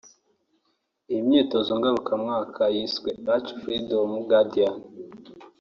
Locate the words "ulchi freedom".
3.31-4.09